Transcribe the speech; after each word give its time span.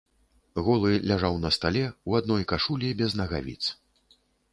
Голы 0.67 0.93
ляжаў 1.11 1.35
на 1.43 1.51
стале, 1.57 1.83
у 2.11 2.15
адной 2.21 2.47
кашулі, 2.53 2.89
без 3.03 3.11
нагавіц. 3.21 3.59